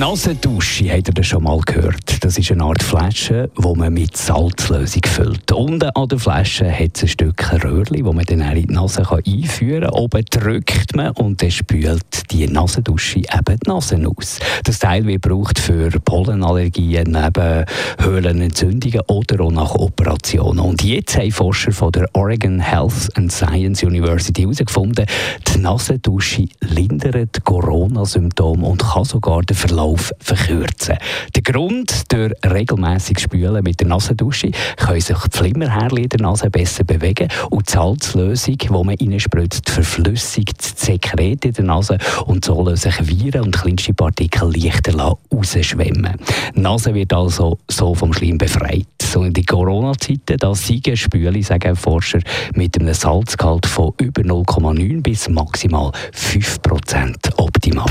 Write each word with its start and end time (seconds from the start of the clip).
Nasendusche, 0.00 0.90
habt 0.90 1.08
ihr 1.08 1.14
das 1.14 1.26
schon 1.26 1.42
mal 1.42 1.60
gehört? 1.60 2.24
Das 2.24 2.38
ist 2.38 2.50
eine 2.50 2.64
Art 2.64 2.82
Flasche, 2.82 3.50
die 3.54 3.78
man 3.78 3.92
mit 3.92 4.16
Salzlösung 4.16 5.02
füllt. 5.04 5.52
Unten 5.52 5.90
an 5.90 6.08
der 6.08 6.18
Flasche 6.18 6.72
hat 6.72 6.96
es 6.96 7.02
ein 7.02 7.08
Stück 7.08 7.52
Röhrchen, 7.62 8.02
das 8.02 8.14
man 8.14 8.24
dann 8.24 8.40
in 8.56 8.66
die 8.66 8.72
Nase 8.72 9.02
einführen 9.06 9.82
kann. 9.82 9.90
Oben 9.90 10.24
drückt 10.30 10.96
man 10.96 11.10
und 11.10 11.42
dann 11.42 11.50
spült 11.50 12.32
die 12.32 12.46
Nasendusche 12.46 13.18
eben 13.18 13.58
die 13.62 13.68
Nase 13.68 14.02
aus. 14.16 14.38
Das 14.64 14.78
Teil 14.78 15.04
wird 15.04 15.20
gebraucht 15.20 15.58
für 15.58 15.90
Pollenallergien, 15.90 17.04
neben 17.12 17.66
Höhlenentzündungen 17.98 19.02
oder 19.06 19.44
auch 19.44 19.52
nach 19.52 19.74
Operationen. 19.74 20.60
Und 20.60 20.82
jetzt 20.82 21.18
haben 21.18 21.30
Forscher 21.30 21.72
von 21.72 21.92
der 21.92 22.08
Oregon 22.14 22.58
Health 22.58 23.10
and 23.16 23.30
Science 23.30 23.82
University 23.82 24.42
herausgefunden, 24.44 25.04
die 25.46 25.58
Nasendusche 25.58 26.46
lindert 26.60 27.44
Corona-Symptome 27.44 28.66
und 28.66 28.82
kann 28.82 29.04
sogar 29.04 29.42
den 29.42 29.56
Verlauf 29.58 29.89
verkürzen. 29.96 30.96
Der 31.34 31.42
Grund, 31.42 32.12
durch 32.12 32.32
regelmäßiges 32.44 33.24
Spülen 33.24 33.62
mit 33.62 33.80
der 33.80 33.88
Nasendusche 33.88 34.50
können 34.76 35.00
sich 35.00 35.16
die 35.16 35.36
Flimmerhärchen 35.36 36.08
der 36.08 36.20
Nase 36.20 36.50
besser 36.50 36.84
bewegen 36.84 37.28
und 37.50 37.68
die 37.68 37.72
Salzlösung, 37.72 38.58
die 38.58 38.68
man 38.68 38.88
reinspritzt, 38.88 39.70
verflüssigt 39.70 40.58
das 40.58 40.74
Sekret 40.76 41.44
in 41.44 41.52
der 41.52 41.64
Nase 41.64 41.98
und 42.26 42.44
so 42.44 42.62
lassen 42.62 42.90
sich 42.90 43.08
Viren 43.08 43.42
und 43.42 43.56
kleinste 43.56 43.94
Partikel 43.94 44.52
leichter 44.54 44.94
rausschwemmen. 44.96 46.16
Die 46.54 46.60
Nase 46.60 46.94
wird 46.94 47.12
also 47.12 47.58
so 47.68 47.94
vom 47.94 48.12
Schleim 48.12 48.38
befreit. 48.38 48.86
So 49.02 49.24
in 49.24 49.32
den 49.32 49.44
Corona-Zeiten, 49.44 50.36
da 50.38 50.54
siegen 50.54 50.96
Spüle, 50.96 51.42
sagen 51.42 51.74
Forscher, 51.74 52.20
mit 52.54 52.80
einem 52.80 52.94
Salzgehalt 52.94 53.66
von 53.66 53.92
über 54.00 54.22
0,9 54.22 55.02
bis 55.02 55.28
maximal 55.28 55.90
5 56.12 56.62
Prozent 56.62 57.30
optimal. 57.36 57.90